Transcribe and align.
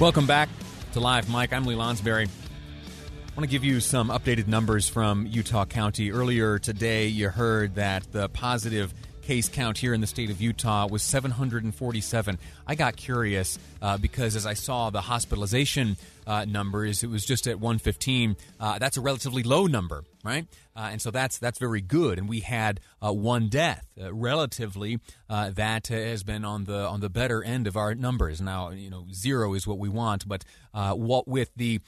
Welcome 0.00 0.26
back 0.26 0.48
to 0.94 1.00
Live 1.00 1.28
Mic. 1.28 1.52
I'm 1.52 1.66
Lee 1.66 1.74
Lonsberry. 1.74 2.26
I 2.26 3.36
want 3.36 3.42
to 3.42 3.46
give 3.46 3.64
you 3.64 3.80
some 3.80 4.08
updated 4.08 4.46
numbers 4.46 4.88
from 4.88 5.26
Utah 5.26 5.66
County. 5.66 6.10
Earlier 6.10 6.58
today, 6.58 7.08
you 7.08 7.28
heard 7.28 7.74
that 7.74 8.10
the 8.10 8.30
positive 8.30 8.94
case 9.22 9.48
count 9.48 9.78
here 9.78 9.94
in 9.94 10.00
the 10.00 10.06
state 10.06 10.30
of 10.30 10.40
Utah 10.40 10.86
was 10.86 11.02
747. 11.02 12.38
I 12.66 12.74
got 12.74 12.96
curious 12.96 13.58
uh, 13.80 13.98
because 13.98 14.36
as 14.36 14.46
I 14.46 14.54
saw 14.54 14.90
the 14.90 15.00
hospitalization 15.00 15.96
uh, 16.26 16.44
numbers, 16.44 17.02
it 17.02 17.08
was 17.08 17.24
just 17.24 17.46
at 17.46 17.60
115. 17.60 18.36
Uh, 18.58 18.78
that's 18.78 18.96
a 18.96 19.00
relatively 19.00 19.42
low 19.42 19.66
number, 19.66 20.04
right? 20.24 20.46
Uh, 20.74 20.88
and 20.92 21.02
so 21.02 21.10
that's 21.10 21.38
that's 21.38 21.58
very 21.58 21.80
good. 21.80 22.18
And 22.18 22.28
we 22.28 22.40
had 22.40 22.80
uh, 23.04 23.12
one 23.12 23.48
death. 23.48 23.86
Uh, 24.00 24.12
relatively, 24.12 24.98
that 25.28 25.88
has 25.88 26.22
been 26.22 26.44
on 26.44 26.64
the 26.64 26.86
on 26.86 27.00
the 27.00 27.10
better 27.10 27.42
end 27.42 27.66
of 27.66 27.76
our 27.76 27.94
numbers. 27.94 28.40
Now, 28.40 28.70
you 28.70 28.90
know, 28.90 29.06
zero 29.12 29.54
is 29.54 29.66
what 29.66 29.78
we 29.78 29.88
want, 29.88 30.26
but 30.28 30.44
what 30.72 31.28
with 31.28 31.50
the 31.56 31.80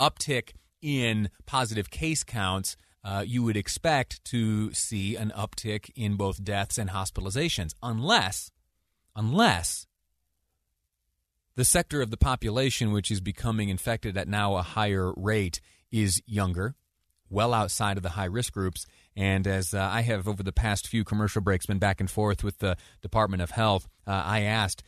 uptick 0.00 0.50
in 0.80 1.28
positive 1.46 1.90
case 1.90 2.22
counts 2.22 2.76
uh, 3.08 3.24
you 3.26 3.42
would 3.42 3.56
expect 3.56 4.22
to 4.22 4.70
see 4.74 5.16
an 5.16 5.32
uptick 5.34 5.90
in 5.96 6.16
both 6.16 6.44
deaths 6.44 6.76
and 6.76 6.90
hospitalizations, 6.90 7.72
unless, 7.82 8.50
unless 9.16 9.86
the 11.54 11.64
sector 11.64 12.02
of 12.02 12.10
the 12.10 12.18
population 12.18 12.92
which 12.92 13.10
is 13.10 13.22
becoming 13.22 13.70
infected 13.70 14.18
at 14.18 14.28
now 14.28 14.56
a 14.56 14.62
higher 14.62 15.14
rate 15.16 15.58
is 15.90 16.20
younger, 16.26 16.74
well 17.30 17.54
outside 17.54 17.96
of 17.96 18.02
the 18.02 18.10
high 18.10 18.26
risk 18.26 18.52
groups. 18.52 18.84
And 19.16 19.46
as 19.46 19.72
uh, 19.72 19.88
I 19.90 20.02
have 20.02 20.28
over 20.28 20.42
the 20.42 20.52
past 20.52 20.86
few 20.86 21.02
commercial 21.02 21.40
breaks 21.40 21.64
been 21.64 21.78
back 21.78 22.00
and 22.00 22.10
forth 22.10 22.44
with 22.44 22.58
the 22.58 22.76
Department 23.00 23.40
of 23.40 23.52
Health, 23.52 23.88
uh, 24.06 24.22
I 24.22 24.40
asked, 24.40 24.82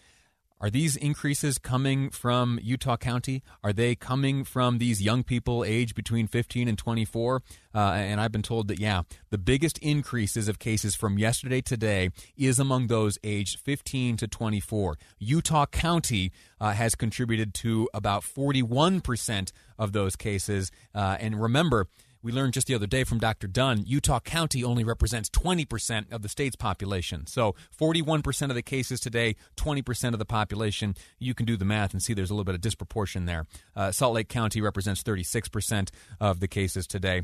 are 0.61 0.71
these 0.71 0.95
increases 0.95 1.59
coming 1.59 2.11
from 2.11 2.61
Utah 2.63 2.97
County? 2.97 3.43
Are 3.65 3.73
they 3.73 3.97
coming 3.97 4.45
from 4.45 4.79
these 4.79 5.03
young 5.03 5.25
people 5.25 5.65
aged 5.65 5.97
between 5.97 6.29
15 6.29 6.69
and 6.69 6.79
24? 6.79 7.43
Uh, 7.75 7.79
and 7.79 8.21
I've 8.21 8.33
been 8.33 8.43
told 8.43 8.69
that, 8.69 8.79
yeah, 8.79 9.03
the 9.31 9.39
biggest 9.39 9.79
increases 9.79 10.47
of 10.49 10.59
cases 10.59 10.95
from 10.95 11.19
yesterday 11.19 11.61
to 11.63 11.81
today 11.81 12.11
is 12.37 12.59
among 12.59 12.89
those 12.89 13.19
aged 13.25 13.59
15 13.59 14.19
to 14.19 14.29
24. 14.29 14.99
Utah 15.19 15.65
County 15.65 16.31
uh, 16.61 16.73
has 16.73 16.95
contributed 16.95 17.55
to 17.55 17.89
about 17.95 18.23
41% 18.23 19.53
of 19.79 19.93
those 19.93 20.15
cases. 20.15 20.71
Uh, 20.95 21.17
and 21.19 21.41
remember, 21.41 21.87
we 22.23 22.33
learned 22.33 22.53
just 22.53 22.67
the 22.67 22.75
other 22.75 22.87
day 22.87 23.05
from 23.05 23.19
Dr. 23.19 23.47
Dunn, 23.47 23.85
Utah 23.87 24.21
County 24.21 24.63
only 24.63 24.85
represents 24.85 25.31
20% 25.31 26.13
of 26.13 26.23
the 26.23 26.29
state's 26.29 26.57
population. 26.57 27.27
So 27.27 27.55
41% 27.79 28.51
of 28.51 28.55
the 28.55 28.63
cases 28.63 29.01
today, 29.01 29.37
20% 29.57 30.13
of 30.13 30.19
the 30.19 30.25
population. 30.25 30.95
You 31.19 31.35
can 31.35 31.47
do 31.47 31.57
the 31.57 31.65
math 31.65 31.93
and 31.93 32.03
see 32.03 32.13
there's 32.15 32.31
a 32.31 32.35
little 32.35 32.45
bit 32.45 32.55
of 32.55 32.61
disproportion 32.61 33.25
there. 33.25 33.47
Uh, 33.75 33.91
Salt 33.91 34.15
Lake 34.15 34.29
County 34.29 34.61
represents 34.61 35.03
36% 35.03 35.91
of 36.21 36.41
the 36.41 36.49
cases 36.49 36.87
today. 36.87 37.23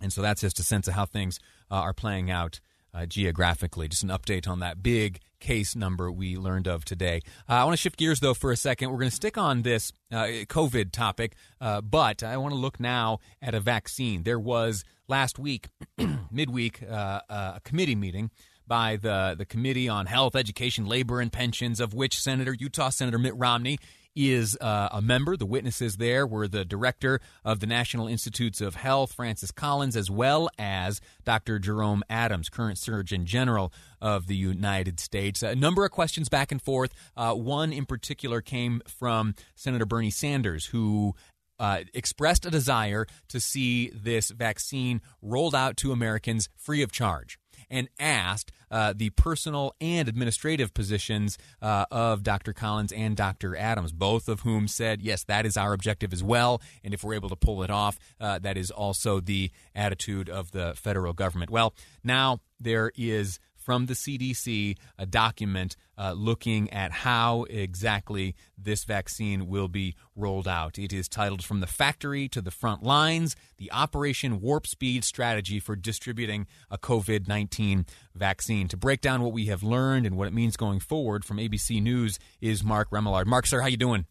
And 0.00 0.12
so 0.12 0.22
that's 0.22 0.40
just 0.40 0.58
a 0.58 0.64
sense 0.64 0.88
of 0.88 0.94
how 0.94 1.06
things 1.06 1.38
uh, 1.70 1.76
are 1.76 1.94
playing 1.94 2.30
out 2.30 2.60
uh, 2.94 3.06
geographically. 3.06 3.88
Just 3.88 4.02
an 4.02 4.10
update 4.10 4.48
on 4.48 4.60
that 4.60 4.82
big 4.82 5.20
case 5.40 5.76
number 5.76 6.10
we 6.10 6.36
learned 6.36 6.66
of 6.66 6.84
today. 6.84 7.20
Uh, 7.48 7.52
I 7.52 7.64
want 7.64 7.74
to 7.74 7.80
shift 7.80 7.96
gears, 7.96 8.20
though, 8.20 8.34
for 8.34 8.50
a 8.50 8.56
second. 8.56 8.90
We're 8.90 8.98
going 8.98 9.10
to 9.10 9.16
stick 9.16 9.38
on 9.38 9.62
this 9.62 9.92
uh, 10.12 10.24
COVID 10.46 10.92
topic, 10.92 11.34
uh, 11.60 11.80
but 11.80 12.22
I 12.22 12.36
want 12.36 12.52
to 12.52 12.58
look 12.58 12.80
now 12.80 13.20
at 13.40 13.54
a 13.54 13.60
vaccine. 13.60 14.24
There 14.24 14.38
was 14.38 14.84
last 15.06 15.38
week, 15.38 15.68
midweek, 16.30 16.82
uh, 16.82 17.20
uh, 17.28 17.52
a 17.56 17.60
committee 17.64 17.94
meeting 17.94 18.30
by 18.66 18.96
the, 18.96 19.34
the 19.36 19.46
Committee 19.46 19.88
on 19.88 20.06
Health, 20.06 20.36
Education, 20.36 20.86
Labor, 20.86 21.20
and 21.20 21.32
Pensions, 21.32 21.80
of 21.80 21.94
which 21.94 22.20
Senator 22.20 22.52
Utah 22.52 22.90
Senator 22.90 23.18
Mitt 23.18 23.34
Romney 23.34 23.78
is 24.18 24.58
uh, 24.60 24.88
a 24.90 25.00
member. 25.00 25.36
The 25.36 25.46
witnesses 25.46 25.96
there 25.96 26.26
were 26.26 26.48
the 26.48 26.64
director 26.64 27.20
of 27.44 27.60
the 27.60 27.66
National 27.66 28.08
Institutes 28.08 28.60
of 28.60 28.74
Health, 28.74 29.12
Francis 29.12 29.52
Collins, 29.52 29.96
as 29.96 30.10
well 30.10 30.50
as 30.58 31.00
Dr. 31.24 31.60
Jerome 31.60 32.02
Adams, 32.10 32.48
current 32.48 32.78
Surgeon 32.78 33.26
General 33.26 33.72
of 34.00 34.26
the 34.26 34.34
United 34.34 34.98
States. 34.98 35.42
A 35.42 35.54
number 35.54 35.84
of 35.84 35.92
questions 35.92 36.28
back 36.28 36.50
and 36.50 36.60
forth. 36.60 36.92
Uh, 37.16 37.34
one 37.34 37.72
in 37.72 37.86
particular 37.86 38.40
came 38.40 38.82
from 38.88 39.36
Senator 39.54 39.86
Bernie 39.86 40.10
Sanders, 40.10 40.66
who 40.66 41.14
uh, 41.60 41.80
expressed 41.94 42.44
a 42.44 42.50
desire 42.50 43.06
to 43.28 43.40
see 43.40 43.90
this 43.90 44.30
vaccine 44.30 45.00
rolled 45.22 45.54
out 45.54 45.76
to 45.76 45.92
Americans 45.92 46.48
free 46.56 46.82
of 46.82 46.90
charge 46.90 47.38
and 47.70 47.88
asked 47.98 48.52
uh, 48.70 48.92
the 48.94 49.10
personal 49.10 49.74
and 49.80 50.08
administrative 50.08 50.74
positions 50.74 51.38
uh, 51.62 51.86
of 51.90 52.22
Dr. 52.22 52.52
Collins 52.52 52.92
and 52.92 53.16
Dr. 53.16 53.56
Adams, 53.56 53.92
both 53.92 54.28
of 54.28 54.40
whom 54.40 54.68
said, 54.68 55.02
yes, 55.02 55.24
that 55.24 55.46
is 55.46 55.56
our 55.56 55.72
objective 55.72 56.12
as 56.12 56.22
well. 56.22 56.60
And 56.84 56.92
if 56.92 57.02
we're 57.02 57.14
able 57.14 57.28
to 57.30 57.36
pull 57.36 57.62
it 57.62 57.70
off, 57.70 57.98
uh, 58.20 58.38
that 58.40 58.56
is 58.56 58.70
also 58.70 59.20
the 59.20 59.50
attitude 59.74 60.28
of 60.28 60.52
the 60.52 60.74
federal 60.76 61.12
government. 61.12 61.50
Well, 61.50 61.74
now 62.04 62.40
there 62.60 62.92
is 62.96 63.38
from 63.68 63.84
the 63.84 63.92
CDC 63.92 64.78
a 64.98 65.04
document 65.04 65.76
uh, 65.98 66.12
looking 66.12 66.72
at 66.72 66.90
how 66.90 67.42
exactly 67.50 68.34
this 68.56 68.84
vaccine 68.84 69.46
will 69.46 69.68
be 69.68 69.94
rolled 70.16 70.48
out. 70.48 70.78
It 70.78 70.90
is 70.90 71.06
titled 71.06 71.44
From 71.44 71.60
the 71.60 71.66
Factory 71.66 72.30
to 72.30 72.40
the 72.40 72.50
Front 72.50 72.82
Lines 72.82 73.36
The 73.58 73.70
Operation 73.70 74.40
Warp 74.40 74.66
Speed 74.66 75.04
Strategy 75.04 75.60
for 75.60 75.76
Distributing 75.76 76.46
a 76.70 76.78
COVID 76.78 77.28
19 77.28 77.84
Vaccine. 78.14 78.68
To 78.68 78.78
break 78.78 79.02
down 79.02 79.20
what 79.20 79.34
we 79.34 79.44
have 79.48 79.62
learned 79.62 80.06
and 80.06 80.16
what 80.16 80.28
it 80.28 80.32
means 80.32 80.56
going 80.56 80.80
forward 80.80 81.22
from 81.26 81.36
ABC 81.36 81.82
News 81.82 82.18
is 82.40 82.64
Mark 82.64 82.88
Remillard. 82.90 83.26
Mark, 83.26 83.44
sir, 83.44 83.60
how 83.60 83.66
you 83.66 83.76
doing? 83.76 84.06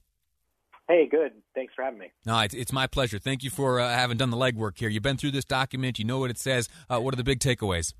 Hey, 0.87 1.07
good. 1.09 1.31
Thanks 1.55 1.73
for 1.73 1.83
having 1.83 1.97
me. 1.97 2.11
No, 2.27 2.39
it's, 2.41 2.53
it's 2.53 2.71
my 2.71 2.85
pleasure. 2.85 3.17
Thank 3.17 3.41
you 3.41 3.49
for 3.49 3.79
uh, 3.79 3.89
having 3.89 4.17
done 4.17 4.29
the 4.29 4.37
legwork 4.37 4.77
here. 4.77 4.87
You've 4.87 5.01
been 5.01 5.17
through 5.17 5.31
this 5.31 5.45
document. 5.45 5.97
You 5.97 6.05
know 6.05 6.19
what 6.19 6.29
it 6.29 6.37
says. 6.37 6.69
Uh, 6.87 6.99
what 6.99 7.15
are 7.15 7.17
the 7.17 7.23
big 7.23 7.39
takeaways? 7.39 7.95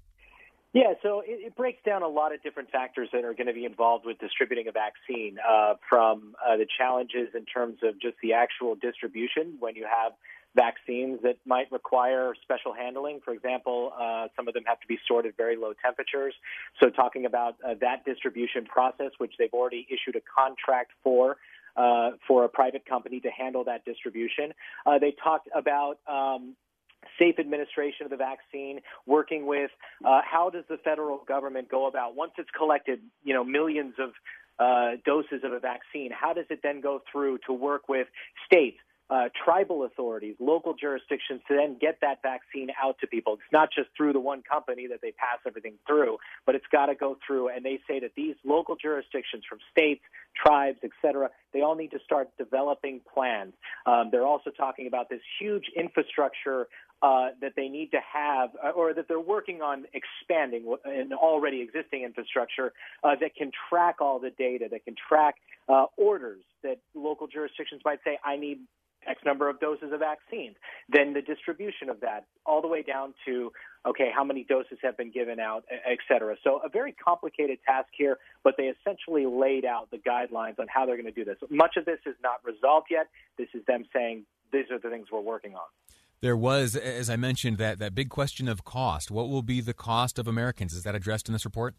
Yeah, 0.78 0.94
so 1.02 1.22
it, 1.22 1.40
it, 1.42 1.56
breaks 1.56 1.82
down 1.84 2.04
a 2.04 2.08
lot 2.08 2.36
of 2.36 2.44
different 2.44 2.70
factors 2.70 3.10
that 3.12 3.26
are 3.26 3.34
going 3.34 3.48
to 3.48 3.54
be 3.54 3.66
involved 3.66 4.06
with 4.06 4.20
distributing 4.20 4.68
a 4.68 4.72
vaccine, 4.72 5.38
uh, 5.42 5.74
from 5.90 6.36
uh, 6.38 6.56
the 6.56 6.68
challenges 6.78 7.30
in 7.34 7.46
terms 7.46 7.80
of 7.82 8.00
just 8.00 8.14
the 8.22 8.34
actual 8.34 8.76
distribution 8.76 9.56
when 9.60 9.76
you 9.76 9.86
have 9.86 10.12
vaccines 10.56 11.20
that 11.24 11.38
might 11.48 11.72
require 11.72 12.36
special 12.44 12.74
handling. 12.74 13.22
For 13.26 13.34
example, 13.34 13.92
uh, 14.00 14.28
some 14.36 14.48
of 14.48 14.54
them 14.54 14.66
have 14.68 14.80
to 14.82 14.88
be 14.88 15.00
stored 15.04 15.26
at 15.26 15.36
very 15.36 15.58
low 15.58 15.74
temperatures. 15.84 16.36
So, 16.80 16.92
talking 16.92 17.26
about 17.26 17.56
uh, 17.66 17.74
that 17.82 18.06
distribution 18.06 18.66
process, 18.66 19.10
which 19.18 19.34
they've 19.40 19.54
already 19.54 19.88
issued 19.90 20.16
a 20.16 20.22
contract 20.22 20.92
for. 21.04 21.38
Uh, 21.76 22.14
for 22.28 22.44
a 22.44 22.50
private 22.50 22.88
company 22.88 23.20
to 23.20 23.30
handle 23.30 23.64
that 23.64 23.86
distribution. 23.86 24.52
Uh, 24.84 24.98
they 24.98 25.14
talked 25.24 25.48
about 25.54 26.00
um, 26.08 26.56
safe 27.20 27.40
administration 27.40 28.06
of 28.06 28.12
the 28.12 28.18
vaccine, 28.18 28.82
working 29.06 29.46
with 29.46 29.72
uh, 30.06 30.22
how 30.24 30.50
does 30.50 30.64
the 30.70 30.78
federal 30.78 31.20
government 31.28 31.70
go 31.70 31.88
about 31.88 32.16
once 32.16 32.32
it's 32.38 32.50
collected, 32.58 33.00
you 33.24 33.34
know, 33.34 33.44
millions 33.44 33.96
of 34.00 34.12
uh, 34.60 34.98
doses 35.06 35.42
of 35.44 35.54
a 35.54 35.60
vaccine, 35.60 36.12
how 36.12 36.34
does 36.34 36.46
it 36.50 36.60
then 36.64 36.82
go 36.82 37.02
through 37.12 37.38
to 37.46 37.54
work 37.54 37.88
with 37.88 38.08
states, 38.46 38.78
uh, 39.10 39.30
tribal 39.46 39.86
authorities, 39.86 40.36
local 40.40 40.74
jurisdictions 40.74 41.40
to 41.48 41.56
then 41.56 41.78
get 41.80 42.00
that 42.02 42.22
vaccine 42.22 42.70
out 42.84 42.98
to 43.00 43.08
people. 43.08 43.36
It's 43.36 43.54
not 43.54 43.70
just 43.74 43.90
through 43.96 44.14
the 44.14 44.20
one 44.20 44.42
company 44.42 44.88
that 44.88 45.00
they 45.02 45.12
pass 45.12 45.40
everything 45.46 45.76
through, 45.88 46.18
but 46.46 46.56
it's 46.56 46.66
got 46.72 46.88
to 46.88 46.96
go 46.96 47.18
through. 47.26 47.50
And 47.50 47.64
they 47.64 47.80
say 47.88 48.02
that 48.02 48.12
these 48.18 48.36
local 48.44 48.76
jurisdictions 48.76 49.44
from 49.48 49.60
states, 49.72 50.02
tribes, 50.36 50.80
et 50.84 50.92
cetera, 51.02 51.30
they 51.54 51.62
all 51.62 51.76
need 51.76 51.92
to 51.92 52.00
start 52.04 52.30
developing 52.38 53.00
plans. 53.14 53.54
Um, 53.86 54.10
they're 54.12 54.26
also 54.26 54.50
talking 54.50 54.88
about 54.88 55.10
this 55.10 55.22
huge 55.40 55.66
infrastructure 55.76 56.68
uh, 57.02 57.30
that 57.42 57.54
they 57.56 57.68
need 57.68 57.92
to 57.92 58.00
have, 58.14 58.50
uh, 58.64 58.70
or 58.70 58.94
that 58.94 59.08
they're 59.08 59.20
working 59.20 59.62
on 59.62 59.86
expanding 59.94 60.76
an 60.86 61.14
already 61.14 61.62
existing 61.62 62.04
infrastructure 62.04 62.74
uh, 63.04 63.16
that 63.20 63.36
can 63.36 63.52
track 63.70 63.98
all 64.02 64.20
the 64.20 64.32
data, 64.32 64.68
that 64.70 64.84
can 64.84 64.96
track 65.08 65.36
uh, 65.70 65.86
orders 65.98 66.44
that 66.64 66.80
local 66.96 67.28
jurisdictions 67.28 67.82
might 67.86 68.00
say, 68.04 68.18
I 68.26 68.36
need 68.36 68.60
X 69.08 69.22
number 69.26 69.48
of 69.50 69.60
doses 69.60 69.94
of 69.94 70.00
vaccines, 70.00 70.56
then 70.90 71.14
the 71.14 71.22
distribution 71.22 71.90
of 71.90 72.02
that, 72.02 72.26
all 72.46 72.62
the 72.62 72.68
way 72.68 72.82
down 72.82 73.14
to, 73.26 73.54
okay, 73.86 74.10
how 74.14 74.24
many 74.24 74.44
doses 74.44 74.80
have 74.84 74.98
been 74.98 75.12
given 75.12 75.40
out, 75.40 75.64
et 75.72 76.00
cetera. 76.10 76.36
So 76.44 76.60
a 76.66 76.68
very 76.68 76.92
complicated 76.92 77.60
task 77.66 77.88
here, 77.96 78.18
but 78.44 78.56
they 78.58 78.66
essentially 78.66 79.26
laid 79.26 79.64
out 79.64 79.92
the 79.92 79.98
guidelines 79.98 80.60
on 80.60 80.68
how 80.68 80.86
they're 80.86 80.98
going 80.98 81.06
to 81.06 81.12
do 81.12 81.24
this. 81.24 81.38
Much 81.50 81.78
of 81.78 81.86
this 81.86 82.00
is 82.06 82.16
not 82.22 82.42
resolved 82.44 82.88
yet. 82.90 83.08
This 83.38 83.48
is 83.54 83.64
them 83.66 83.86
saying, 83.94 84.26
these 84.52 84.66
are 84.72 84.80
the 84.80 84.90
things 84.90 85.08
we're 85.12 85.22
working 85.22 85.56
on. 85.56 85.68
There 86.20 86.36
was, 86.36 86.76
as 86.76 87.10
I 87.10 87.16
mentioned, 87.16 87.58
that, 87.60 87.78
that 87.78 87.94
big 87.94 88.10
question 88.10 88.48
of 88.48 88.64
cost. 88.64 89.12
What 89.12 89.30
will 89.30 89.44
be 89.44 89.62
the 89.62 89.74
cost 89.74 90.18
of 90.18 90.28
Americans? 90.28 90.74
Is 90.74 90.84
that 90.84 90.96
addressed 90.96 91.30
in 91.30 91.34
this 91.34 91.46
report? 91.46 91.76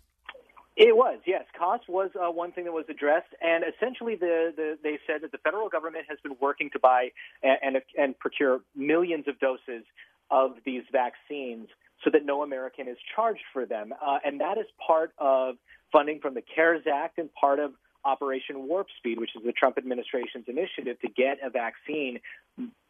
It 0.76 0.94
was, 0.94 1.18
yes. 1.26 1.44
Cost 1.58 1.88
was 1.88 2.10
uh, 2.14 2.30
one 2.30 2.52
thing 2.52 2.64
that 2.64 2.72
was 2.72 2.84
addressed, 2.88 3.34
and 3.42 3.64
essentially, 3.64 4.14
the, 4.14 4.52
the, 4.54 4.78
they 4.80 5.00
said 5.08 5.22
that 5.22 5.32
the 5.32 5.38
federal 5.38 5.68
government 5.68 6.04
has 6.08 6.18
been 6.22 6.36
working 6.40 6.70
to 6.72 6.78
buy 6.78 7.08
and, 7.42 7.58
and, 7.62 7.82
and 7.98 8.16
procure 8.16 8.60
millions 8.76 9.26
of 9.26 9.40
doses 9.40 9.84
of 10.30 10.52
these 10.64 10.84
vaccines 10.92 11.66
so 12.04 12.10
that 12.12 12.24
no 12.24 12.44
American 12.44 12.86
is 12.86 12.96
charged 13.16 13.42
for 13.52 13.66
them, 13.66 13.92
uh, 14.00 14.18
and 14.24 14.40
that 14.40 14.56
is 14.56 14.66
part 14.86 15.12
of 15.18 15.56
funding 15.90 16.20
from 16.20 16.34
the 16.34 16.42
CARES 16.42 16.84
Act 16.86 17.18
and 17.18 17.28
part 17.34 17.58
of 17.58 17.72
Operation 18.04 18.68
Warp 18.68 18.86
Speed, 18.98 19.18
which 19.18 19.30
is 19.34 19.42
the 19.44 19.50
Trump 19.50 19.78
administration's 19.78 20.44
initiative 20.46 21.00
to 21.00 21.08
get 21.08 21.38
a 21.42 21.50
vaccine 21.50 22.20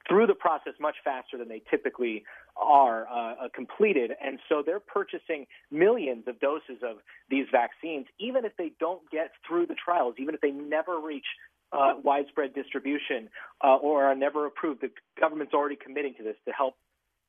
through 0.09 0.27
the 0.27 0.35
process 0.35 0.73
much 0.81 0.97
faster 1.05 1.37
than 1.37 1.49
they 1.49 1.63
typically 1.71 2.25
are 2.57 3.07
uh, 3.09 3.45
uh, 3.45 3.49
completed. 3.55 4.13
And 4.25 4.39
so 4.49 4.63
they're 4.65 4.81
purchasing 4.81 5.47
millions 5.71 6.25
of 6.27 6.41
doses 6.41 6.83
of 6.83 6.97
these 7.29 7.47
vaccines, 7.53 8.07
even 8.19 8.45
if 8.45 8.53
they 8.57 8.73
don't 8.81 9.03
get 9.11 9.31
through 9.47 9.67
the 9.67 9.75
trials, 9.75 10.15
even 10.19 10.35
if 10.35 10.41
they 10.41 10.51
never 10.51 10.99
reach 10.99 11.27
uh, 11.73 11.95
widespread 12.03 12.55
distribution 12.55 13.29
uh, 13.63 13.77
or 13.77 14.05
are 14.05 14.15
never 14.15 14.47
approved. 14.47 14.81
The 14.81 14.91
government's 15.21 15.53
already 15.53 15.77
committing 15.77 16.15
to 16.17 16.23
this 16.23 16.37
to 16.47 16.53
help 16.53 16.75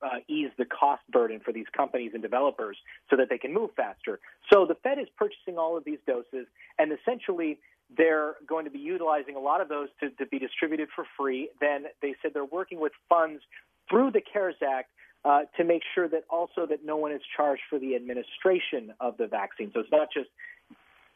uh, 0.02 0.20
ease 0.28 0.50
the 0.56 0.64
cost 0.64 1.02
burden 1.12 1.40
for 1.44 1.52
these 1.52 1.66
companies 1.76 2.12
and 2.14 2.22
developers 2.22 2.78
so 3.10 3.16
that 3.16 3.28
they 3.28 3.36
can 3.36 3.52
move 3.52 3.70
faster. 3.76 4.18
So 4.50 4.64
the 4.66 4.76
Fed 4.82 4.98
is 4.98 5.08
purchasing 5.18 5.58
all 5.58 5.76
of 5.76 5.84
these 5.84 5.98
doses, 6.06 6.46
and 6.78 6.90
essentially 6.90 7.58
they're 7.96 8.34
going 8.46 8.64
to 8.64 8.70
be 8.70 8.78
utilizing 8.78 9.36
a 9.36 9.40
lot 9.40 9.60
of 9.60 9.68
those 9.68 9.88
to, 10.00 10.10
to 10.10 10.26
be 10.26 10.38
distributed 10.38 10.88
for 10.94 11.04
free. 11.18 11.50
Then 11.60 11.84
they 12.02 12.14
said 12.22 12.32
they're 12.34 12.44
working 12.44 12.80
with 12.80 12.92
funds 13.08 13.42
through 13.88 14.12
the 14.12 14.20
CARES 14.20 14.56
Act 14.66 14.90
uh, 15.24 15.42
to 15.56 15.64
make 15.64 15.82
sure 15.94 16.08
that 16.08 16.24
also 16.30 16.66
that 16.66 16.84
no 16.84 16.96
one 16.96 17.12
is 17.12 17.20
charged 17.36 17.62
for 17.68 17.78
the 17.78 17.96
administration 17.96 18.94
of 19.00 19.16
the 19.16 19.26
vaccine. 19.26 19.70
So 19.74 19.80
it's 19.80 19.90
not 19.90 20.08
just 20.12 20.28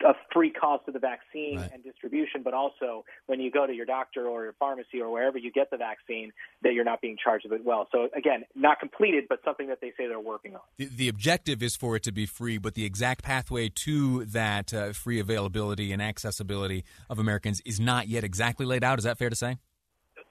a 0.03 0.13
free 0.33 0.51
cost 0.51 0.87
of 0.89 0.95
the 0.95 1.01
vaccine 1.01 1.59
right. 1.59 1.71
and 1.73 1.83
distribution, 1.83 2.43
but 2.43 2.53
also 2.53 3.05
when 3.27 3.41
you 3.41 3.51
go 3.51 3.67
to 3.67 3.73
your 3.73 3.87
doctor 3.87 4.27
or 4.27 4.45
your 4.45 4.55
pharmacy 4.59 5.01
or 5.01 5.11
wherever 5.11 5.39
you 5.39 5.53
get 5.53 5.71
the 5.71 5.77
vaccine, 5.77 6.33
that 6.63 6.75
you're 6.75 6.85
not 6.85 7.01
being 7.01 7.17
charged 7.23 7.47
of 7.47 7.53
it 7.53 7.65
well. 7.65 7.89
So 7.93 8.09
again, 8.17 8.45
not 8.55 8.81
completed, 8.81 9.25
but 9.29 9.41
something 9.45 9.69
that 9.69 9.81
they 9.81 9.93
say 9.97 10.09
they're 10.09 10.21
working 10.21 10.55
on. 10.57 10.61
The, 10.77 10.87
the 10.87 11.09
objective 11.09 11.63
is 11.63 11.77
for 11.77 11.97
it 11.97 12.03
to 12.05 12.13
be 12.13 12.27
free, 12.27 12.59
but 12.59 12.75
the 12.75 12.85
exact 12.85 13.23
pathway 13.23 13.69
to 13.69 14.25
that 14.27 14.75
uh, 14.75 14.93
free 14.93 15.21
availability 15.21 15.93
and 15.93 16.03
accessibility 16.03 16.85
of 17.09 17.19
Americans 17.19 17.63
is 17.65 17.79
not 17.79 18.09
yet 18.09 18.25
exactly 18.25 18.67
laid 18.67 18.83
out. 18.85 18.99
Is 18.99 19.05
that 19.05 19.19
fair 19.19 19.31
to 19.31 19.37
say? 19.37 19.59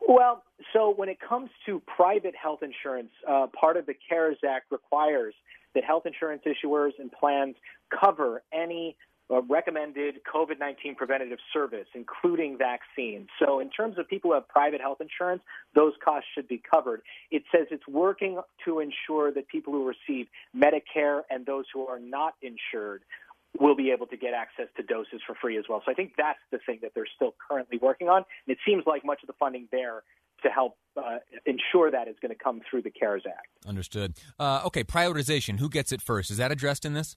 Well, 0.08 0.44
so 0.74 0.94
when 0.94 1.10
it 1.10 1.18
comes 1.20 1.50
to 1.66 1.82
private 1.96 2.36
health 2.36 2.60
insurance, 2.62 3.12
uh, 3.28 3.48
part 3.60 3.78
of 3.78 3.86
the 3.86 3.94
CARES 4.10 4.38
Act 4.48 4.72
requires 4.72 5.34
that 5.76 5.84
health 5.84 6.06
insurance 6.06 6.44
issuers 6.46 6.92
and 7.00 7.12
plans 7.12 7.56
cover 7.90 8.44
any 8.52 8.98
recommended 9.30 10.20
COVID 10.32 10.60
19 10.60 10.96
preventative 10.96 11.40
service, 11.54 11.88
including 11.94 12.58
vaccines. 12.58 13.30
So, 13.40 13.60
in 13.60 13.70
terms 13.70 13.98
of 13.98 14.08
people 14.08 14.32
who 14.32 14.36
have 14.36 14.48
private 14.48 14.82
health 14.82 15.00
insurance, 15.02 15.42
those 15.76 15.94
costs 16.04 16.28
should 16.36 16.48
be 16.48 16.62
covered. 16.72 17.02
It 17.32 17.44
says 17.52 17.68
it's 17.72 17.88
working 17.88 18.40
to 18.66 18.80
ensure 18.80 19.32
that 19.34 19.48
people 19.48 19.74
who 19.74 19.88
receive 19.88 20.28
Medicare 20.56 21.22
and 21.30 21.46
those 21.46 21.66
who 21.74 21.88
are 21.88 22.00
not 22.00 22.36
insured 22.42 23.04
will 23.60 23.76
be 23.76 23.92
able 23.92 24.08
to 24.08 24.18
get 24.18 24.34
access 24.34 24.66
to 24.76 24.84
doses 24.84 25.22
for 25.26 25.36
free 25.36 25.58
as 25.58 25.66
well. 25.70 25.82
So, 25.86 25.92
I 25.92 25.96
think 25.96 26.14
that's 26.18 26.40
the 26.52 26.60
thing 26.66 26.80
that 26.82 26.92
they're 26.94 27.08
still 27.16 27.34
currently 27.50 27.80
working 27.82 28.10
on. 28.10 28.18
And 28.48 28.56
it 28.56 28.58
seems 28.66 28.84
like 28.86 29.06
much 29.06 29.24
of 29.24 29.28
the 29.28 29.36
funding 29.40 29.68
there 29.72 30.04
to 30.44 30.50
help 30.50 30.78
uh, 30.98 31.20
ensure 31.46 31.90
that 31.90 32.08
is 32.08 32.16
going 32.22 32.36
to 32.36 32.42
come 32.42 32.62
through 32.70 32.82
the 32.82 32.92
CARES 32.92 33.24
Act. 33.26 33.48
Understood. 33.66 34.16
Uh, 34.38 34.62
okay, 34.66 34.84
prioritization. 34.84 35.60
Who 35.60 35.70
gets 35.70 35.92
it 35.92 36.02
first? 36.02 36.30
Is 36.30 36.38
that 36.38 36.52
addressed 36.52 36.86
in 36.86 36.94
this? 36.94 37.16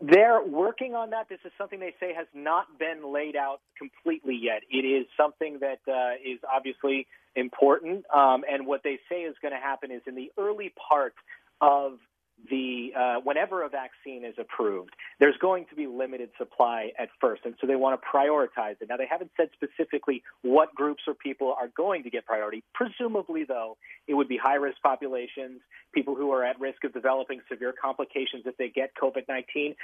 They're 0.00 0.42
working 0.42 0.94
on 0.94 1.10
that. 1.10 1.28
This 1.28 1.40
is 1.44 1.52
something 1.58 1.80
they 1.80 1.94
say 1.98 2.14
has 2.14 2.26
not 2.32 2.78
been 2.78 3.12
laid 3.12 3.34
out 3.34 3.60
completely 3.76 4.38
yet. 4.40 4.62
It 4.70 4.86
is 4.86 5.06
something 5.16 5.58
that 5.60 5.80
uh, 5.88 6.14
is 6.24 6.38
obviously 6.52 7.06
important. 7.34 8.04
Um, 8.14 8.44
and 8.50 8.66
what 8.66 8.82
they 8.84 8.98
say 9.08 9.22
is 9.22 9.34
going 9.42 9.54
to 9.54 9.60
happen 9.60 9.90
is 9.90 10.02
in 10.06 10.14
the 10.14 10.30
early 10.38 10.72
part 10.88 11.14
of 11.60 11.98
the 12.50 12.92
uh, 12.96 13.20
whenever 13.24 13.64
a 13.64 13.68
vaccine 13.68 14.24
is 14.24 14.34
approved, 14.38 14.90
there's 15.20 15.36
going 15.40 15.66
to 15.70 15.74
be 15.74 15.86
limited 15.86 16.30
supply 16.38 16.92
at 16.98 17.08
first, 17.20 17.42
and 17.44 17.54
so 17.60 17.66
they 17.66 17.76
want 17.76 18.00
to 18.00 18.06
prioritize 18.06 18.76
it. 18.80 18.88
Now, 18.88 18.96
they 18.96 19.06
haven't 19.10 19.30
said 19.36 19.50
specifically 19.54 20.22
what 20.42 20.74
groups 20.74 21.02
or 21.06 21.14
people 21.14 21.54
are 21.60 21.68
going 21.76 22.04
to 22.04 22.10
get 22.10 22.26
priority. 22.26 22.62
Presumably, 22.74 23.44
though, 23.44 23.76
it 24.06 24.14
would 24.14 24.28
be 24.28 24.36
high-risk 24.36 24.78
populations, 24.82 25.60
people 25.92 26.14
who 26.14 26.30
are 26.32 26.44
at 26.44 26.58
risk 26.60 26.84
of 26.84 26.92
developing 26.92 27.40
severe 27.50 27.74
complications 27.80 28.44
if 28.46 28.56
they 28.56 28.68
get 28.68 28.92
COVID-19, 29.00 29.74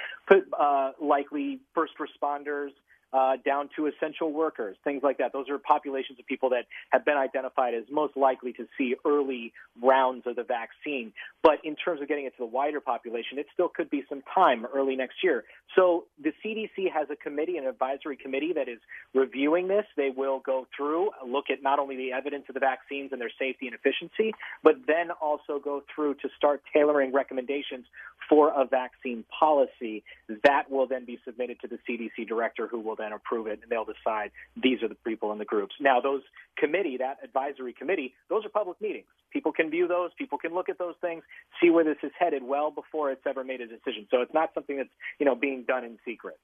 uh, 0.59 0.91
likely 1.01 1.59
first 1.73 1.93
responders 1.99 2.69
uh, 3.13 3.37
down 3.45 3.69
to 3.75 3.87
essential 3.87 4.31
workers, 4.31 4.75
things 4.83 5.01
like 5.03 5.17
that. 5.19 5.31
Those 5.33 5.49
are 5.49 5.57
populations 5.57 6.19
of 6.19 6.25
people 6.25 6.49
that 6.49 6.65
have 6.89 7.05
been 7.05 7.17
identified 7.17 7.73
as 7.73 7.83
most 7.89 8.17
likely 8.17 8.53
to 8.53 8.67
see 8.77 8.95
early 9.05 9.53
rounds 9.81 10.23
of 10.27 10.35
the 10.35 10.43
vaccine. 10.43 11.13
But 11.41 11.59
in 11.63 11.75
terms 11.75 12.01
of 12.01 12.07
getting 12.07 12.25
it 12.25 12.31
to 12.31 12.39
the 12.39 12.45
wider 12.45 12.81
population, 12.81 13.39
it 13.39 13.47
still 13.53 13.69
could 13.69 13.89
be 13.89 14.03
some 14.09 14.21
time 14.33 14.65
early 14.73 14.95
next 14.95 15.23
year. 15.23 15.43
So 15.75 16.05
the 16.21 16.31
CDC 16.43 16.91
has 16.93 17.07
a 17.09 17.15
committee, 17.15 17.57
an 17.57 17.65
advisory 17.65 18.17
committee 18.17 18.53
that 18.53 18.67
is 18.67 18.79
reviewing 19.13 19.67
this. 19.67 19.85
They 19.95 20.09
will 20.09 20.39
go 20.39 20.67
through, 20.75 21.11
look 21.25 21.45
at 21.49 21.61
not 21.61 21.79
only 21.79 21.95
the 21.95 22.11
evidence 22.11 22.45
of 22.49 22.53
the 22.53 22.59
vaccines 22.59 23.11
and 23.11 23.21
their 23.21 23.31
safety 23.37 23.67
and 23.67 23.75
efficiency, 23.75 24.33
but 24.63 24.75
then 24.87 25.11
also 25.21 25.59
go 25.63 25.83
through 25.93 26.15
to 26.15 26.29
start 26.37 26.61
tailoring 26.73 27.13
recommendations 27.13 27.85
for 28.29 28.49
a 28.49 28.65
vaccine 28.65 29.23
policy. 29.37 30.03
That 30.43 30.69
will 30.69 30.87
then 30.87 31.05
be 31.05 31.19
submitted 31.25 31.59
to 31.61 31.67
the 31.67 31.77
CDC 31.87 32.27
director 32.27 32.67
who 32.67 32.79
will 32.79 32.94
then 32.95 33.13
approve 33.13 33.47
it 33.47 33.59
and 33.61 33.71
they'll 33.71 33.85
decide 33.85 34.31
these 34.61 34.81
are 34.83 34.87
the 34.87 34.95
people 34.95 35.31
in 35.31 35.37
the 35.37 35.45
groups. 35.45 35.75
Now, 35.79 35.99
those 36.01 36.21
committee, 36.57 36.97
that 36.97 37.17
advisory 37.23 37.73
committee, 37.73 38.13
those 38.29 38.45
are 38.45 38.49
public 38.49 38.79
meetings. 38.81 39.07
People 39.31 39.51
can 39.51 39.69
view 39.69 39.87
those, 39.87 40.11
people 40.17 40.37
can 40.37 40.53
look 40.53 40.69
at 40.69 40.77
those 40.77 40.95
things, 41.01 41.23
see 41.61 41.69
where 41.69 41.83
this 41.83 41.97
is 42.03 42.11
headed 42.17 42.43
well 42.43 42.71
before 42.71 43.11
it's 43.11 43.25
ever 43.25 43.43
made 43.43 43.61
a 43.61 43.67
decision. 43.67 44.07
So 44.09 44.21
it's 44.21 44.33
not 44.33 44.51
something 44.53 44.77
that's, 44.77 44.89
you 45.19 45.25
know, 45.25 45.35
being 45.35 45.63
done 45.67 45.83
in 45.83 45.97
secret. 46.05 46.37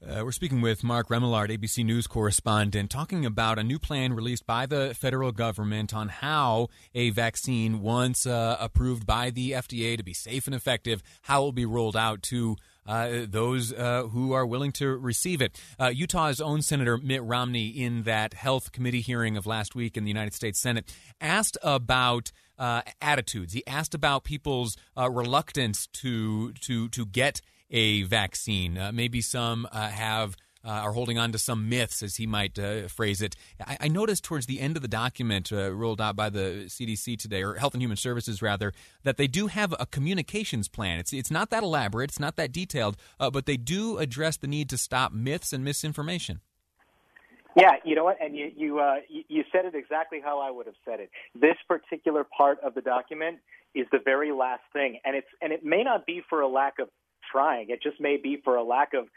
Uh, 0.00 0.22
we're 0.24 0.30
speaking 0.30 0.60
with 0.60 0.84
Mark 0.84 1.08
Remillard, 1.08 1.48
ABC 1.48 1.84
News 1.84 2.06
correspondent, 2.06 2.88
talking 2.88 3.26
about 3.26 3.58
a 3.58 3.64
new 3.64 3.80
plan 3.80 4.12
released 4.12 4.46
by 4.46 4.64
the 4.64 4.94
federal 4.94 5.32
government 5.32 5.92
on 5.92 6.08
how 6.08 6.68
a 6.94 7.10
vaccine, 7.10 7.80
once 7.80 8.24
uh, 8.24 8.56
approved 8.60 9.06
by 9.06 9.30
the 9.30 9.52
FDA 9.52 9.96
to 9.96 10.04
be 10.04 10.12
safe 10.12 10.46
and 10.46 10.54
effective, 10.54 11.02
how 11.22 11.40
it 11.40 11.44
will 11.46 11.52
be 11.52 11.66
rolled 11.66 11.96
out 11.96 12.22
to 12.22 12.56
uh, 12.88 13.26
those 13.28 13.72
uh, 13.72 14.04
who 14.10 14.32
are 14.32 14.44
willing 14.44 14.72
to 14.72 14.88
receive 14.88 15.40
it. 15.40 15.60
Uh, 15.78 15.88
Utah's 15.88 16.40
own 16.40 16.62
Senator 16.62 16.98
Mitt 16.98 17.22
Romney, 17.22 17.68
in 17.68 18.02
that 18.02 18.34
health 18.34 18.72
committee 18.72 19.02
hearing 19.02 19.36
of 19.36 19.46
last 19.46 19.76
week 19.76 19.96
in 19.96 20.02
the 20.04 20.10
United 20.10 20.34
States 20.34 20.58
Senate, 20.58 20.92
asked 21.20 21.56
about. 21.62 22.32
Uh, 22.60 22.82
attitudes. 23.00 23.52
He 23.52 23.64
asked 23.68 23.94
about 23.94 24.24
people's 24.24 24.76
reluctance 24.96 25.86
to 25.92 26.52
to 26.54 26.88
to 26.88 27.06
get 27.06 27.40
a 27.70 28.02
vaccine. 28.02 28.78
Uh, 28.78 28.92
maybe 28.92 29.20
some 29.20 29.66
uh, 29.72 29.88
have. 29.88 30.36
Uh, 30.64 30.70
are 30.70 30.92
holding 30.92 31.18
on 31.18 31.30
to 31.30 31.38
some 31.38 31.68
myths, 31.68 32.02
as 32.02 32.16
he 32.16 32.26
might 32.26 32.58
uh, 32.58 32.88
phrase 32.88 33.22
it. 33.22 33.36
I, 33.64 33.76
I, 33.82 33.88
noticed 33.88 34.24
towards 34.24 34.46
the 34.46 34.58
end 34.58 34.74
of 34.74 34.82
the 34.82 34.88
document 34.88 35.52
uh, 35.52 35.72
rolled 35.72 36.00
out 36.00 36.16
by 36.16 36.30
the 36.30 36.64
CDC 36.66 37.16
today, 37.16 37.44
or 37.44 37.54
Health 37.54 37.74
and 37.74 37.82
Human 37.82 37.96
Services 37.96 38.42
rather, 38.42 38.72
that 39.04 39.18
they 39.18 39.28
do 39.28 39.46
have 39.46 39.72
a 39.78 39.86
communications 39.86 40.66
plan. 40.66 40.98
It's 40.98 41.12
it's 41.12 41.30
not 41.30 41.50
that 41.50 41.62
elaborate, 41.62 42.10
it's 42.10 42.18
not 42.18 42.34
that 42.36 42.50
detailed, 42.50 42.96
uh, 43.20 43.30
but 43.30 43.46
they 43.46 43.56
do 43.56 43.98
address 43.98 44.36
the 44.36 44.48
need 44.48 44.68
to 44.70 44.76
stop 44.76 45.12
myths 45.12 45.52
and 45.52 45.62
misinformation. 45.64 46.40
Yeah, 47.56 47.72
you 47.84 47.94
know 47.94 48.04
what? 48.04 48.18
And 48.20 48.36
you 48.36 48.50
you 48.54 48.78
uh, 48.78 48.96
you 49.08 49.44
said 49.50 49.64
it 49.64 49.74
exactly 49.74 50.20
how 50.22 50.40
I 50.40 50.50
would 50.50 50.66
have 50.66 50.76
said 50.84 51.00
it. 51.00 51.10
This 51.34 51.56
particular 51.66 52.24
part 52.24 52.58
of 52.64 52.74
the 52.74 52.82
document 52.82 53.38
is 53.74 53.86
the 53.90 53.98
very 54.04 54.32
last 54.32 54.62
thing, 54.72 54.98
and 55.04 55.16
it's 55.16 55.28
and 55.40 55.52
it 55.52 55.64
may 55.64 55.82
not 55.82 56.06
be 56.06 56.22
for 56.28 56.40
a 56.40 56.48
lack 56.48 56.78
of 56.78 56.88
trying. 57.32 57.70
It 57.70 57.82
just 57.82 58.00
may 58.00 58.16
be 58.16 58.40
for 58.44 58.56
a 58.56 58.62
lack 58.62 58.94
of 58.94 59.08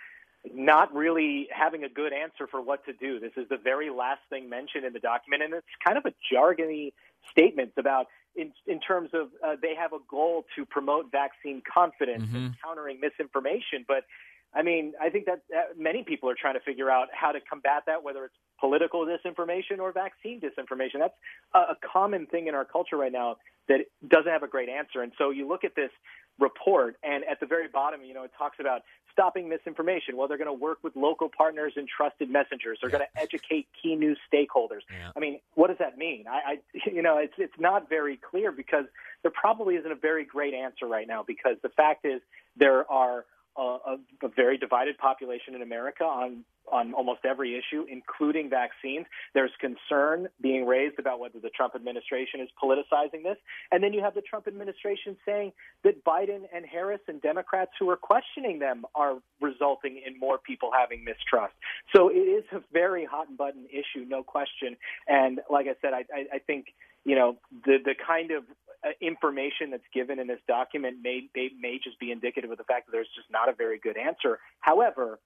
not 0.54 0.94
really 0.94 1.48
having 1.52 1.84
a 1.84 1.90
good 1.90 2.14
answer 2.14 2.48
for 2.48 2.62
what 2.62 2.86
to 2.86 2.94
do. 2.94 3.20
This 3.20 3.34
is 3.38 3.48
the 3.50 3.58
very 3.58 3.90
last 3.90 4.22
thing 4.30 4.50
mentioned 4.50 4.86
in 4.86 4.94
the 4.94 5.00
document, 5.00 5.44
and 5.44 5.54
it's 5.54 5.68
kind 5.86 5.98
of 5.98 6.06
a 6.06 6.14
jargony 6.34 6.94
statement 7.32 7.74
about 7.78 8.08
in, 8.36 8.52
in 8.66 8.80
terms 8.80 9.10
of 9.14 9.28
uh, 9.46 9.56
they 9.62 9.76
have 9.76 9.94
a 9.94 10.00
goal 10.10 10.46
to 10.56 10.66
promote 10.66 11.12
vaccine 11.12 11.62
confidence 11.72 12.24
mm-hmm. 12.24 12.36
and 12.36 12.56
countering 12.64 13.00
misinformation. 13.00 13.86
But 13.88 14.06
I 14.54 14.64
mean, 14.64 14.94
I 15.02 15.10
think 15.10 15.26
that 15.26 15.42
uh, 15.56 15.74
many 15.78 16.04
people 16.04 16.30
are 16.30 16.36
trying 16.40 16.56
to 16.56 16.60
figure 16.60 16.90
out 16.90 17.08
how 17.14 17.32
to 17.32 17.40
combat 17.40 17.84
that, 17.88 18.04
whether 18.04 18.26
it's 18.26 18.36
political 18.60 19.06
disinformation 19.06 19.80
or 19.80 19.92
vaccine 19.92 20.42
disinformation. 20.42 21.00
That's 21.00 21.14
a, 21.54 21.60
a 21.60 21.78
common 21.92 22.26
thing 22.26 22.48
in 22.48 22.56
our 22.56 22.66
culture 22.66 22.98
right 22.98 23.12
now 23.12 23.38
that 23.68 23.82
doesn't 24.08 24.32
have 24.32 24.44
a 24.44 24.48
great 24.48 24.70
answer. 24.70 25.02
And 25.02 25.14
so 25.18 25.30
you 25.30 25.48
look 25.48 25.64
at 25.64 25.76
this 25.76 25.92
report, 26.40 26.96
and 27.04 27.24
at 27.30 27.40
the 27.40 27.46
very 27.46 27.68
bottom, 27.68 28.02
you 28.04 28.14
know, 28.14 28.24
it 28.24 28.32
talks 28.38 28.58
about 28.60 28.82
stopping 29.12 29.50
misinformation. 29.50 30.18
Well, 30.18 30.28
they're 30.28 30.38
going 30.38 30.48
to 30.48 30.54
work 30.54 30.80
with 30.84 30.96
local 30.96 31.30
partners 31.30 31.74
and 31.76 31.88
trusted 31.88 32.30
messengers. 32.30 32.80
They're 32.82 32.90
yeah. 32.90 33.00
going 33.00 33.08
to 33.14 33.22
educate 33.22 33.68
key 33.82 33.96
news 33.96 34.18
stakeholders. 34.32 34.82
Yeah. 34.90 35.12
I 35.16 35.20
mean, 35.20 35.40
what 35.56 35.68
does 35.68 35.78
that 35.80 35.98
mean? 35.98 36.26
I, 36.30 36.54
I, 36.54 36.90
you 36.92 37.02
know, 37.02 37.18
it's 37.18 37.34
it's 37.38 37.60
not 37.60 37.90
very 37.90 38.18
clear 38.18 38.52
because 38.52 38.86
there 39.24 39.32
probably 39.32 39.76
isn't 39.76 39.92
a 39.92 39.96
very 39.96 40.26
great 40.26 40.54
answer 40.54 40.88
right 40.88 41.08
now 41.08 41.24
because 41.26 41.58
the 41.62 41.70
fact 41.70 42.06
is 42.06 42.22
there 42.58 42.90
are 42.92 43.26
a, 43.58 43.98
a, 44.24 44.30
very 44.36 44.58
divided 44.58 44.98
population 44.98 45.56
in 45.56 45.62
America 45.62 46.04
on 46.04 46.44
on 46.72 46.94
almost 46.94 47.22
every 47.26 47.58
issue, 47.58 47.86
including 47.90 48.50
vaccines. 48.50 49.06
There's 49.34 49.52
concern 49.60 50.28
being 50.42 50.66
raised 50.66 51.00
about 51.00 51.20
whether 51.20 51.40
the 51.40 51.50
Trump 51.50 51.76
administration 51.76 52.40
is 52.40 52.50
politicizing 52.62 53.24
this. 53.24 53.38
And 53.72 53.84
then 53.84 53.92
you 53.94 54.02
have 54.02 54.14
the 54.14 54.22
Trump 54.22 54.48
administration 54.48 55.18
saying 55.26 55.52
that 55.84 56.06
Biden 56.06 56.44
and 56.56 56.66
Harris 56.66 57.02
and 57.08 57.22
Democrats 57.22 57.72
who 57.80 57.90
are 57.90 57.98
questioning 57.98 58.60
them 58.60 58.86
are 58.96 59.16
resulting 59.42 60.02
in 60.06 60.18
more 60.18 60.38
people 60.38 60.70
having 60.78 61.04
mistrust. 61.04 61.54
So 61.94 62.10
it 62.10 62.14
is 62.14 62.46
a 62.54 62.62
very 62.72 63.06
hot 63.06 63.36
button 63.36 63.66
issue, 63.70 64.06
no 64.08 64.24
question. 64.24 64.78
And 65.08 65.42
like 65.50 65.68
I 65.68 65.76
said, 65.82 65.94
I, 65.94 66.06
I, 66.14 66.36
I 66.36 66.40
think 66.40 66.68
you 67.04 67.16
know 67.16 67.38
the 67.66 67.78
the 67.84 67.96
kind 67.96 68.32
of 68.32 68.44
Uh, 68.84 68.90
information 69.00 69.70
that's 69.70 69.84
given 69.94 70.18
in 70.18 70.26
this 70.26 70.40
document 70.48 70.98
may, 71.04 71.30
may 71.36 71.50
may 71.60 71.80
just 71.84 72.00
be 72.00 72.12
indicative 72.12 72.50
of 72.50 72.58
the 72.58 72.64
fact 72.64 72.88
that 72.88 72.92
there's 72.92 73.14
just 73.16 73.30
not 73.30 73.48
a 73.48 73.54
very 73.54 73.78
good 73.78 73.96
answer. 73.96 74.40
However, 74.60 75.20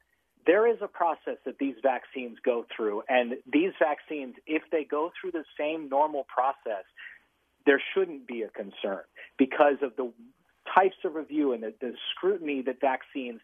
there 0.46 0.68
is 0.68 0.78
a 0.82 0.88
process 0.88 1.38
that 1.46 1.58
these 1.58 1.76
vaccines 1.82 2.38
go 2.44 2.66
through, 2.76 3.04
and 3.08 3.36
these 3.52 3.72
vaccines, 3.80 4.36
if 4.46 4.64
they 4.74 4.84
go 4.84 5.12
through 5.16 5.32
the 5.32 5.46
same 5.58 5.88
normal 5.88 6.26
process, 6.28 6.84
there 7.66 7.82
shouldn't 7.94 8.28
be 8.28 8.42
a 8.42 8.50
concern 8.50 9.04
because 9.38 9.78
of 9.82 9.96
the 9.96 10.12
types 10.74 10.98
of 11.06 11.16
review 11.16 11.54
and 11.54 11.64
the, 11.64 11.74
the 11.80 11.94
scrutiny 12.12 12.62
that 12.62 12.82
vaccines 12.82 13.40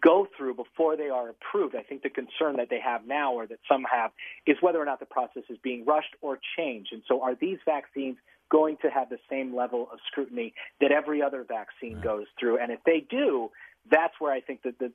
go 0.00 0.26
through 0.36 0.54
before 0.54 0.96
they 0.96 1.08
are 1.08 1.28
approved. 1.30 1.74
I 1.74 1.82
think 1.82 2.02
the 2.02 2.10
concern 2.10 2.56
that 2.56 2.68
they 2.70 2.80
have 2.80 3.06
now, 3.06 3.32
or 3.32 3.46
that 3.46 3.58
some 3.68 3.84
have, 3.90 4.10
is 4.46 4.56
whether 4.60 4.80
or 4.80 4.84
not 4.84 5.00
the 5.00 5.06
process 5.06 5.44
is 5.48 5.58
being 5.62 5.84
rushed 5.84 6.14
or 6.20 6.38
changed. 6.56 6.92
And 6.92 7.02
so, 7.08 7.22
are 7.22 7.34
these 7.34 7.58
vaccines 7.64 8.16
going 8.50 8.76
to 8.82 8.88
have 8.88 9.08
the 9.08 9.18
same 9.30 9.54
level 9.54 9.88
of 9.92 9.98
scrutiny 10.06 10.54
that 10.80 10.92
every 10.92 11.22
other 11.22 11.44
vaccine 11.46 11.96
right. 11.96 12.04
goes 12.04 12.26
through? 12.38 12.58
And 12.58 12.70
if 12.70 12.80
they 12.84 13.04
do, 13.08 13.50
that's 13.90 14.14
where 14.18 14.32
I 14.32 14.40
think 14.40 14.62
that 14.62 14.78
the, 14.78 14.92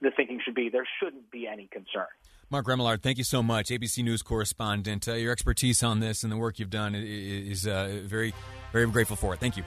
the 0.00 0.10
thinking 0.16 0.40
should 0.44 0.54
be. 0.54 0.68
There 0.68 0.86
shouldn't 1.00 1.30
be 1.30 1.46
any 1.46 1.68
concern. 1.68 2.06
Mark 2.48 2.66
Remillard, 2.66 3.02
thank 3.02 3.18
you 3.18 3.24
so 3.24 3.42
much, 3.42 3.70
ABC 3.70 4.04
News 4.04 4.22
correspondent. 4.22 5.08
Uh, 5.08 5.14
your 5.14 5.32
expertise 5.32 5.82
on 5.82 5.98
this 5.98 6.22
and 6.22 6.30
the 6.30 6.36
work 6.36 6.60
you've 6.60 6.70
done 6.70 6.94
is 6.94 7.66
uh, 7.66 8.02
very, 8.04 8.32
very 8.72 8.86
grateful 8.86 9.16
for 9.16 9.34
it. 9.34 9.40
Thank 9.40 9.56
you. 9.56 9.64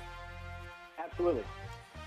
Absolutely. 0.98 1.43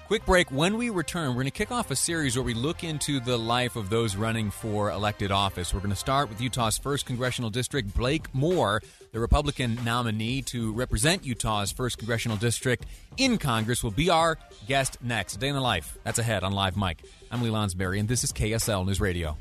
Quick 0.08 0.26
break. 0.26 0.50
When 0.50 0.76
we 0.76 0.90
return, 0.90 1.28
we're 1.28 1.36
going 1.36 1.46
to 1.46 1.50
kick 1.52 1.70
off 1.70 1.90
a 1.90 1.96
series 1.96 2.36
where 2.36 2.42
we 2.42 2.52
look 2.52 2.84
into 2.84 3.18
the 3.18 3.38
life 3.38 3.76
of 3.76 3.88
those 3.88 4.14
running 4.14 4.50
for 4.50 4.90
elected 4.90 5.30
office. 5.30 5.72
We're 5.72 5.80
going 5.80 5.90
to 5.90 5.96
start 5.96 6.28
with 6.28 6.38
Utah's 6.38 6.78
1st 6.78 7.06
Congressional 7.06 7.48
District, 7.48 7.94
Blake 7.94 8.34
Moore, 8.34 8.82
the 9.12 9.20
Republican 9.20 9.78
nominee 9.84 10.42
to 10.42 10.72
represent 10.74 11.24
Utah's 11.24 11.72
1st 11.72 11.96
Congressional 11.98 12.36
District 12.36 12.84
in 13.16 13.38
Congress, 13.38 13.82
will 13.82 13.90
be 13.90 14.10
our 14.10 14.36
guest 14.68 14.98
next. 15.02 15.36
A 15.36 15.38
day 15.38 15.48
in 15.48 15.54
the 15.54 15.62
life. 15.62 15.96
That's 16.04 16.18
ahead 16.18 16.44
on 16.44 16.52
Live 16.52 16.76
Mic. 16.76 16.98
I'm 17.30 17.40
Lee 17.40 17.48
Lonsberry, 17.50 17.98
and 17.98 18.08
this 18.08 18.22
is 18.22 18.32
KSL 18.32 18.84
News 18.84 19.00
Radio. 19.00 19.38